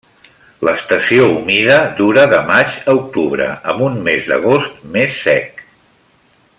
[0.67, 5.67] L'estació humida dura de maig a octubre, amb un mes d'agost més sec.